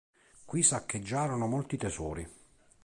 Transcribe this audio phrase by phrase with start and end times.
[0.47, 2.27] Qui saccheggiarono molti tesori.